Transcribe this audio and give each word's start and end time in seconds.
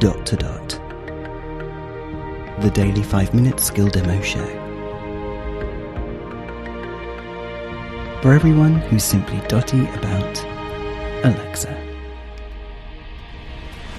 dot 0.00 0.24
to 0.24 0.34
dot. 0.34 0.68
The 2.62 2.70
Daily 2.72 3.02
5 3.02 3.34
Minute 3.34 3.60
Skill 3.60 3.88
Demo 3.88 4.18
Show. 4.22 4.46
For 8.22 8.32
everyone 8.32 8.76
who's 8.76 9.04
simply 9.04 9.46
dotty 9.46 9.82
about 9.90 10.42
Alexa. 11.22 11.74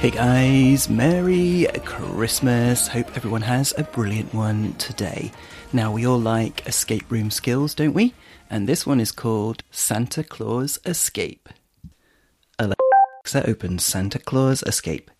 Hey 0.00 0.10
guys, 0.10 0.88
Merry 0.88 1.68
Christmas. 1.84 2.88
Hope 2.88 3.16
everyone 3.16 3.42
has 3.42 3.72
a 3.78 3.84
brilliant 3.84 4.34
one 4.34 4.72
today. 4.74 5.30
Now, 5.72 5.92
we 5.92 6.04
all 6.04 6.18
like 6.18 6.66
escape 6.66 7.08
room 7.08 7.30
skills, 7.30 7.72
don't 7.72 7.94
we? 7.94 8.14
And 8.50 8.68
this 8.68 8.84
one 8.84 8.98
is 8.98 9.12
called 9.12 9.62
Santa 9.70 10.24
Claus 10.24 10.80
Escape. 10.84 11.48
Alexa 12.58 13.48
opens 13.48 13.84
Santa 13.84 14.18
Claus 14.18 14.64
Escape. 14.64 15.12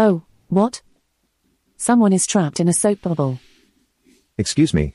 Oh, 0.00 0.22
what? 0.48 0.82
Someone 1.76 2.12
is 2.12 2.26
trapped 2.26 2.60
in 2.60 2.68
a 2.68 2.72
soap 2.72 3.02
bubble. 3.02 3.40
Excuse 4.36 4.72
me. 4.72 4.94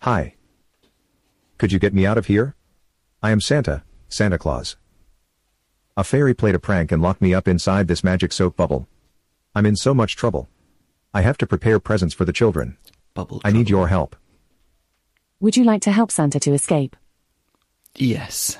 Hi. 0.00 0.34
Could 1.58 1.72
you 1.72 1.78
get 1.78 1.92
me 1.92 2.06
out 2.06 2.16
of 2.16 2.26
here? 2.26 2.54
I 3.22 3.32
am 3.32 3.40
Santa, 3.40 3.82
Santa 4.08 4.38
Claus. 4.38 4.76
A 5.96 6.04
fairy 6.04 6.32
played 6.32 6.54
a 6.54 6.58
prank 6.58 6.90
and 6.90 7.02
locked 7.02 7.20
me 7.20 7.34
up 7.34 7.46
inside 7.46 7.86
this 7.86 8.02
magic 8.02 8.32
soap 8.32 8.56
bubble. 8.56 8.88
I'm 9.54 9.66
in 9.66 9.76
so 9.76 9.92
much 9.92 10.16
trouble. 10.16 10.48
I 11.12 11.20
have 11.20 11.36
to 11.38 11.46
prepare 11.46 11.78
presents 11.78 12.14
for 12.14 12.24
the 12.24 12.32
children. 12.32 12.78
Bubble. 13.12 13.42
I 13.44 13.50
need 13.50 13.68
your 13.68 13.88
help. 13.88 14.16
Would 15.40 15.56
you 15.56 15.64
like 15.64 15.82
to 15.82 15.92
help 15.92 16.10
Santa 16.10 16.40
to 16.40 16.54
escape? 16.54 16.96
Yes. 17.96 18.56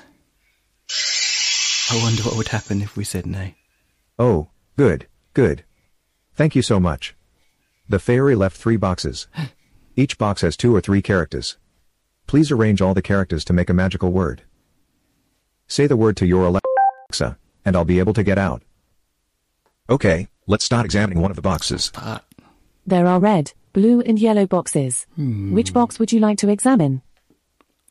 I 1.91 2.01
wonder 2.01 2.23
what 2.23 2.37
would 2.37 2.47
happen 2.47 2.81
if 2.81 2.95
we 2.95 3.03
said 3.03 3.25
no. 3.25 3.51
Oh, 4.17 4.47
good, 4.77 5.07
good. 5.33 5.65
Thank 6.33 6.55
you 6.55 6.61
so 6.61 6.79
much. 6.79 7.15
The 7.89 7.99
fairy 7.99 8.33
left 8.33 8.55
three 8.55 8.77
boxes. 8.77 9.27
Each 9.97 10.17
box 10.17 10.39
has 10.39 10.55
two 10.55 10.73
or 10.73 10.79
three 10.79 11.01
characters. 11.01 11.57
Please 12.27 12.49
arrange 12.49 12.81
all 12.81 12.93
the 12.93 13.01
characters 13.01 13.43
to 13.43 13.51
make 13.51 13.69
a 13.69 13.73
magical 13.73 14.09
word. 14.09 14.43
Say 15.67 15.85
the 15.85 15.97
word 15.97 16.15
to 16.15 16.25
your 16.25 16.45
Alexa, 16.45 17.37
and 17.65 17.75
I'll 17.75 17.83
be 17.83 17.99
able 17.99 18.13
to 18.13 18.23
get 18.23 18.37
out. 18.37 18.63
Okay, 19.89 20.29
let's 20.47 20.63
start 20.63 20.85
examining 20.85 21.21
one 21.21 21.29
of 21.29 21.35
the 21.35 21.41
boxes. 21.41 21.91
There 22.87 23.05
are 23.05 23.19
red, 23.19 23.51
blue, 23.73 23.99
and 23.99 24.17
yellow 24.17 24.47
boxes. 24.47 25.07
Hmm. 25.17 25.53
Which 25.53 25.73
box 25.73 25.99
would 25.99 26.13
you 26.13 26.21
like 26.21 26.37
to 26.37 26.47
examine? 26.47 27.01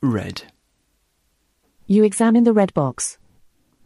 red. 0.01 0.45
You 1.87 2.03
examine 2.05 2.45
the 2.45 2.55
red 2.55 2.73
box. 2.73 3.19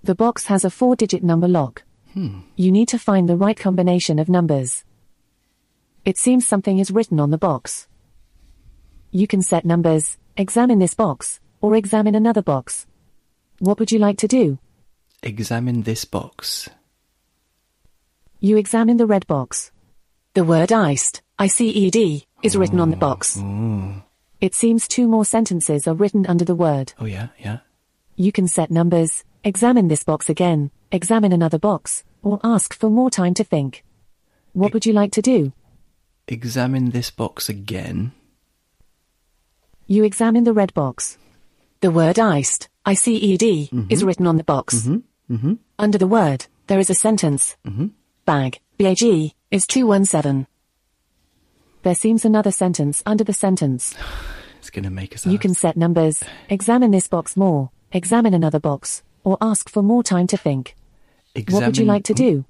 The 0.05 0.15
box 0.15 0.45
has 0.49 0.67
a 0.67 0.71
four 0.71 0.97
digit 0.97 1.25
number 1.25 1.49
lock. 1.49 1.83
Hmm. 2.13 2.41
You 2.57 2.71
need 2.71 2.89
to 2.89 2.99
find 2.99 3.27
the 3.27 3.39
right 3.39 3.57
combination 3.57 4.19
of 4.19 4.29
numbers. 4.29 4.85
It 6.05 6.19
seems 6.19 6.47
something 6.47 6.79
is 6.79 6.91
written 6.91 7.19
on 7.19 7.31
the 7.31 7.39
box. 7.39 7.89
You 9.13 9.27
can 9.27 9.41
set 9.41 9.65
numbers, 9.65 10.19
examine 10.37 10.79
this 10.79 10.93
box, 10.93 11.41
or 11.63 11.75
examine 11.75 12.15
another 12.15 12.43
box. 12.43 12.87
What 13.61 13.79
would 13.79 13.93
you 13.93 13.99
like 13.99 14.19
to 14.19 14.29
do? 14.29 14.59
Examine 15.23 15.85
this 15.85 16.05
box. 16.05 16.69
You 18.41 18.59
examine 18.59 18.99
the 18.99 19.07
red 19.07 19.27
box. 19.27 19.73
The 20.35 20.45
word 20.45 20.71
iced, 20.71 21.23
I-C-E-D, 21.39 22.27
is 22.43 22.59
written 22.59 22.79
on 22.79 22.91
the 22.91 22.97
box. 22.99 23.39
Oh. 23.41 24.03
It 24.39 24.55
seems 24.55 24.87
two 24.87 25.09
more 25.09 25.25
sentences 25.25 25.89
are 25.89 25.95
written 25.95 26.27
under 26.27 26.45
the 26.45 26.55
word. 26.55 26.93
Oh 27.01 27.07
yeah, 27.07 27.29
yeah. 27.39 27.61
You 28.17 28.33
can 28.33 28.49
set 28.49 28.71
numbers, 28.71 29.25
examine 29.45 29.89
this 29.89 30.03
box 30.03 30.31
again, 30.31 30.71
examine 30.91 31.33
another 31.33 31.59
box, 31.59 32.03
or 32.23 32.41
ask 32.43 32.75
for 32.75 32.89
more 32.89 33.11
time 33.11 33.35
to 33.35 33.45
think. 33.45 33.85
What 34.55 34.73
would 34.73 34.87
you 34.87 34.93
like 34.93 35.13
to 35.13 35.23
do? 35.23 35.53
Examine 36.27 36.91
this 36.91 37.11
box 37.11 37.49
again. 37.51 38.13
You 39.87 40.05
examine 40.05 40.45
the 40.45 40.55
red 40.55 40.73
box. 40.73 41.19
The 41.81 41.91
word 41.91 42.19
iced, 42.19 42.71
I-C-E-D, 42.87 43.69
mm-hmm. 43.71 43.91
is 43.91 44.03
written 44.03 44.27
on 44.27 44.39
the 44.39 44.45
box. 44.45 44.77
Mm-hmm. 44.77 45.35
Mm-hmm. 45.35 45.55
Under 45.79 45.99
the 45.99 46.07
word, 46.07 46.47
there 46.67 46.79
is 46.79 46.89
a 46.89 46.95
sentence. 46.95 47.57
Bag, 48.25 48.61
B-A-G, 48.79 49.35
is 49.51 49.67
217. 49.67 50.47
There 51.83 51.95
seems 51.95 52.25
another 52.25 52.51
sentence 52.51 53.03
under 53.05 53.25
the 53.25 53.35
sentence. 53.35 53.95
It's 54.65 54.71
gonna 54.71 54.89
make 54.89 55.15
us. 55.15 55.27
You 55.27 55.39
can 55.39 55.53
set 55.53 55.77
numbers, 55.77 56.23
examine 56.49 56.91
this 56.91 57.07
box 57.07 57.37
more, 57.37 57.69
examine 57.93 58.33
another 58.33 58.59
box, 58.59 59.03
or 59.25 59.37
ask 59.41 59.69
for 59.69 59.83
more 59.83 60.03
time 60.03 60.27
to 60.29 60.37
think. 60.37 60.77
Examine, 61.35 61.61
What 61.63 61.67
would 61.67 61.79
you 61.79 61.85
like 61.85 62.05
to 62.05 62.15
do? 62.15 62.45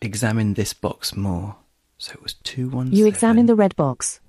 Examine 0.00 0.54
this 0.54 0.74
box 0.74 1.16
more. 1.16 1.56
So 1.96 2.12
it 2.12 2.22
was 2.22 2.34
two 2.34 2.68
one. 2.68 2.92
You 2.92 3.06
examine 3.06 3.46
the 3.46 3.54
red 3.54 3.74
box. 3.76 4.20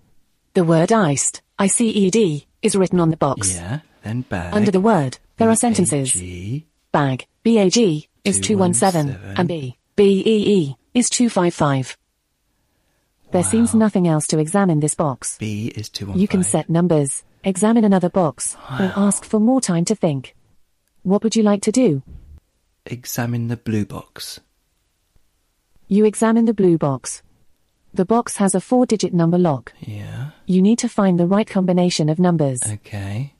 The 0.53 0.63
word 0.63 0.91
iced, 0.93 1.41
I-C-E-D, 1.59 2.47
is 2.61 2.75
written 2.75 3.01
on 3.01 3.09
the 3.09 3.17
box. 3.17 3.55
Yeah. 3.55 3.79
Then 4.03 4.21
bag. 4.21 4.53
Under 4.53 4.71
the 4.71 4.79
word, 4.79 5.17
there 5.37 5.49
are 5.49 5.55
sentences. 5.55 6.13
B-A-G. 6.13 6.65
Bag, 6.93 7.27
is 8.23 8.39
217, 8.39 9.15
217. 9.15 9.37
and 9.37 9.47
B, 9.49 9.77
B-E-E, 9.95 10.75
is 10.93 11.09
255. 11.09 11.97
There 13.31 13.43
seems 13.43 13.75
nothing 13.75 14.07
else 14.07 14.27
to 14.27 14.39
examine 14.39 14.79
this 14.79 14.95
box. 14.95 15.37
B 15.37 15.67
is 15.75 15.89
two 15.89 16.05
one. 16.05 16.17
You 16.19 16.27
can 16.27 16.43
set 16.43 16.69
numbers, 16.69 17.23
examine 17.43 17.83
another 17.83 18.09
box, 18.09 18.55
or 18.79 18.93
ask 18.95 19.25
for 19.25 19.39
more 19.39 19.59
time 19.59 19.83
to 19.85 19.95
think. 19.95 20.34
What 21.05 21.23
would 21.23 21.35
you 21.35 21.43
like 21.43 21.61
to 21.61 21.71
do? 21.71 22.01
Examine 22.87 23.47
the 23.47 23.57
blue 23.57 23.85
box. 23.85 24.39
You 25.87 26.03
examine 26.03 26.45
the 26.45 26.53
blue 26.53 26.79
box. 26.79 27.21
The 27.93 28.05
box 28.05 28.37
has 28.37 28.55
a 28.55 28.59
four 28.59 28.87
digit 28.87 29.13
number 29.13 29.37
lock. 29.37 29.71
Yeah. 29.81 30.31
You 30.47 30.63
need 30.63 30.79
to 30.79 30.89
find 30.89 31.19
the 31.19 31.27
right 31.27 31.45
combination 31.45 32.09
of 32.09 32.17
numbers. 32.17 32.59
Okay. 32.67 33.35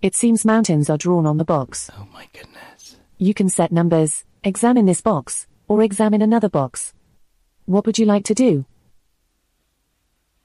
It 0.00 0.14
seems 0.14 0.46
mountains 0.46 0.88
are 0.88 0.96
drawn 0.96 1.26
on 1.26 1.36
the 1.36 1.44
box. 1.44 1.90
Oh 1.98 2.08
my 2.14 2.26
goodness. 2.32 2.96
You 3.18 3.34
can 3.34 3.50
set 3.50 3.72
numbers, 3.72 4.24
examine 4.42 4.86
this 4.86 5.02
box, 5.02 5.46
or 5.68 5.82
examine 5.82 6.22
another 6.22 6.48
box. 6.48 6.94
What 7.66 7.84
would 7.84 7.98
you 7.98 8.06
like 8.06 8.24
to 8.24 8.34
do? 8.34 8.64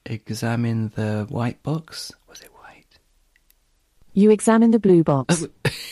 Examine 0.05 0.91
the 0.95 1.27
white 1.29 1.63
box. 1.63 2.11
Was 2.27 2.41
it 2.41 2.51
white? 2.55 2.99
You 4.11 4.31
examine 4.31 4.71
the 4.71 4.79
blue 4.79 5.05
box. 5.05 5.45
Oh. 5.45 5.71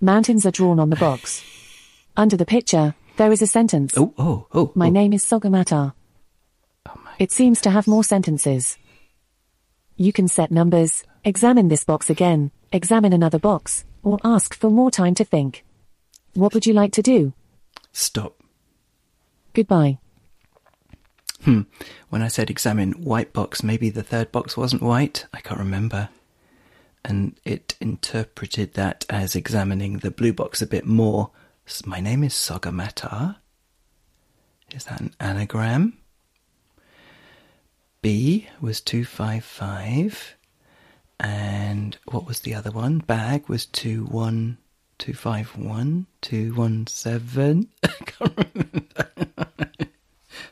Mountains 0.00 0.46
are 0.46 0.52
drawn 0.52 0.78
on 0.78 0.90
the 0.90 0.96
box. 0.96 1.42
Under 2.16 2.36
the 2.36 2.46
picture, 2.46 2.94
there 3.16 3.32
is 3.32 3.42
a 3.42 3.48
sentence. 3.48 3.94
Oh, 3.96 4.14
oh, 4.16 4.46
oh. 4.52 4.70
My 4.76 4.86
oh. 4.86 4.90
name 4.90 5.12
is 5.12 5.26
Sagarmatha. 5.26 5.92
Oh 6.88 7.00
my. 7.04 7.10
It 7.18 7.32
seems 7.32 7.60
to 7.62 7.70
have 7.70 7.88
more 7.88 8.04
sentences. 8.04 8.78
You 9.96 10.12
can 10.12 10.28
set 10.28 10.52
numbers, 10.52 11.02
examine 11.24 11.66
this 11.66 11.82
box 11.82 12.10
again, 12.10 12.52
examine 12.70 13.12
another 13.12 13.40
box, 13.40 13.84
or 14.04 14.18
ask 14.22 14.54
for 14.54 14.70
more 14.70 14.92
time 14.92 15.16
to 15.16 15.24
think. 15.24 15.64
What 16.34 16.54
would 16.54 16.66
you 16.66 16.74
like 16.74 16.92
to 16.92 17.02
do? 17.02 17.32
Stop. 17.90 18.40
Goodbye. 19.52 19.98
Hmm. 21.42 21.62
When 22.08 22.22
I 22.22 22.28
said 22.28 22.50
examine 22.50 22.92
white 23.02 23.32
box, 23.32 23.64
maybe 23.64 23.90
the 23.90 24.04
third 24.04 24.30
box 24.30 24.56
wasn't 24.56 24.82
white. 24.82 25.26
I 25.34 25.40
can't 25.40 25.58
remember. 25.58 26.08
And 27.04 27.38
it 27.44 27.76
interpreted 27.80 28.74
that 28.74 29.06
as 29.08 29.36
examining 29.36 29.98
the 29.98 30.10
blue 30.10 30.32
box 30.32 30.60
a 30.60 30.66
bit 30.66 30.86
more. 30.86 31.30
My 31.84 32.00
name 32.00 32.24
is 32.24 32.34
Sagarmatha. 32.34 33.36
Is 34.74 34.84
that 34.84 35.00
an 35.00 35.14
anagram? 35.20 35.96
B 38.02 38.48
was 38.60 38.80
255. 38.80 40.34
And 41.20 41.96
what 42.06 42.26
was 42.26 42.40
the 42.40 42.54
other 42.54 42.70
one? 42.70 42.98
Bag 42.98 43.48
was 43.48 43.66
21251, 43.66 46.06
217. 46.20 47.68
I 47.82 47.88
can't 47.88 48.36
remember. 48.36 48.82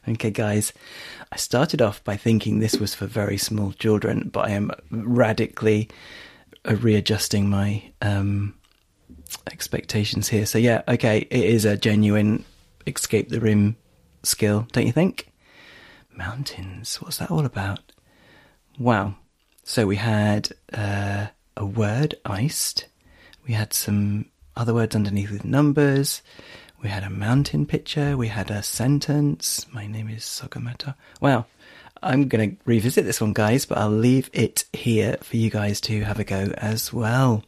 Okay, 0.09 0.31
guys, 0.31 0.73
I 1.33 1.37
started 1.37 1.83
off 1.83 2.03
by 2.05 2.17
thinking 2.17 2.61
this 2.61 2.77
was 2.77 2.95
for 2.95 3.07
very 3.07 3.37
small 3.37 3.73
children, 3.73 4.31
but 4.33 4.47
I 4.47 4.51
am 4.51 4.71
radically 4.91 5.89
readjusting 6.75 7.49
my 7.49 7.93
um, 8.03 8.55
expectations 9.51 10.29
here. 10.29 10.47
So, 10.47 10.59
yeah, 10.59 10.83
okay, 10.89 11.19
it 11.31 11.45
is 11.45 11.65
a 11.65 11.77
genuine 11.77 12.45
escape 12.87 13.29
the 13.29 13.41
rim 13.41 13.77
skill, 14.23 14.67
don't 14.73 14.87
you 14.87 14.93
think? 14.93 15.31
Mountains, 16.17 16.97
what's 16.97 17.19
that 17.19 17.31
all 17.31 17.45
about? 17.45 17.81
Wow. 18.79 19.15
So, 19.63 19.87
we 19.87 19.97
had 19.97 20.49
uh, 20.73 21.27
a 21.57 21.67
word, 21.67 22.15
iced, 22.25 22.87
we 23.47 23.55
had 23.55 23.73
some 23.73 24.27
other 24.57 24.75
words 24.75 24.97
underneath 24.97 25.31
with 25.31 25.45
numbers. 25.45 26.23
We 26.83 26.89
had 26.89 27.05
a 27.05 27.11
mountain 27.11 27.65
picture. 27.67 28.17
We 28.17 28.29
had 28.29 28.51
a 28.51 28.63
sentence. 28.63 29.67
My 29.73 29.87
name 29.87 30.09
is 30.09 30.25
Sagarmatha. 30.25 30.95
Wow. 31.21 31.47
I'm 32.03 32.29
going 32.29 32.51
to 32.51 32.57
revisit 32.65 33.05
this 33.05 33.21
one, 33.21 33.33
guys, 33.33 33.65
but 33.65 33.79
I'll 33.79 33.91
leave 33.91 34.31
it 34.33 34.65
here 34.73 35.17
for 35.23 35.37
you 35.37 35.51
guys 35.51 35.81
to 35.83 36.03
have 36.05 36.19
a 36.19 36.25
go 36.25 36.53
as 36.57 36.93
well. 36.93 37.45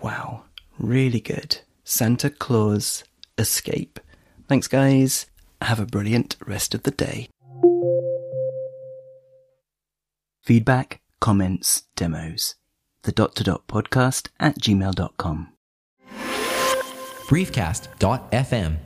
Wow, 0.00 0.44
really 0.78 1.20
good. 1.20 1.58
Santa 1.84 2.30
Claus 2.30 3.04
Escape. 3.38 4.00
Thanks, 4.48 4.68
guys. 4.68 5.26
Have 5.62 5.80
a 5.80 5.86
brilliant 5.86 6.36
rest 6.46 6.74
of 6.74 6.82
the 6.84 6.90
day. 6.90 7.28
Feedback, 10.42 11.00
comments, 11.20 11.84
demos. 11.96 12.56
The 13.02 13.12
dot 13.12 13.34
to 13.36 13.44
dot 13.44 13.66
podcast 13.66 14.28
at 14.38 14.58
gmail.com. 14.58 15.52
briefcast.fm 17.28 18.80